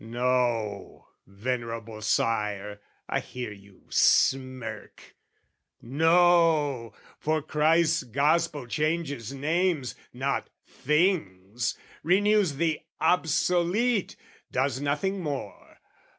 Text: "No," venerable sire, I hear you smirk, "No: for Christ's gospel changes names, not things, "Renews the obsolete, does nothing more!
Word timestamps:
"No," 0.03 1.09
venerable 1.27 2.01
sire, 2.01 2.81
I 3.07 3.19
hear 3.19 3.51
you 3.51 3.83
smirk, 3.91 5.15
"No: 5.79 6.93
for 7.19 7.43
Christ's 7.43 8.01
gospel 8.05 8.65
changes 8.65 9.31
names, 9.31 9.93
not 10.11 10.49
things, 10.65 11.77
"Renews 12.01 12.53
the 12.55 12.79
obsolete, 12.99 14.15
does 14.51 14.81
nothing 14.81 15.21
more! 15.21 15.77